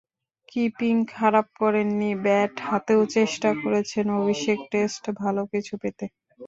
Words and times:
Keeping 0.49 0.95
খারাপ 1.13 1.47
করেননি, 1.59 2.11
bat 2.23 2.53
হাতেও 2.67 3.01
চেষ্টা 3.15 3.49
করেছেন 3.61 4.05
অভিষেক 4.19 4.59
টেস্টে 4.71 5.11
ভালো 5.21 5.41
কিছু 5.53 5.73
পেতে। 5.81 6.05